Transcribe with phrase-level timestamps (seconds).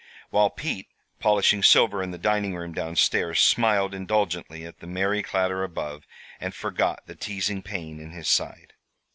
[0.31, 0.87] While Pete,
[1.19, 6.07] polishing silver in the dining room down stairs, smiled indulgently at the merry clatter above
[6.39, 8.73] and forgot the teasing pain in his side.